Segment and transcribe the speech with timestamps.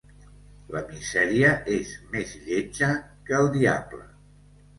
[0.75, 2.91] La misèria és més lletja
[3.29, 4.03] que el diable.